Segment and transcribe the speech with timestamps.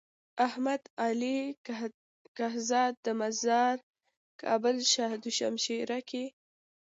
[0.47, 1.37] احمد علي
[2.37, 3.75] کهزاد مزار
[4.41, 6.23] کابل شاه دو شمشيره کي۔